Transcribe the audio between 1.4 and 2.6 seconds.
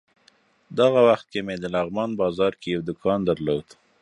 مې د لغمان بازار